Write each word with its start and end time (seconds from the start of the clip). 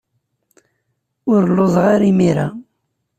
Ur 1.31 1.41
lluẓeɣ 1.51 1.85
ara 1.93 2.05
imir-a. 2.11 2.47